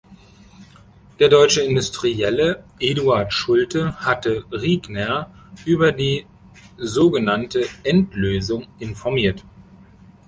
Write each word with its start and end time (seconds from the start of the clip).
Der 1.19 1.29
deutsche 1.29 1.61
Industrielle 1.61 2.63
Eduard 2.79 3.31
Schulte 3.31 3.97
hatte 3.99 4.45
Riegner 4.51 5.31
über 5.63 5.91
die 5.91 6.25
so 6.77 7.11
genannte 7.11 7.67
„Endlösung“ 7.83 8.65
informiert. 8.79 9.45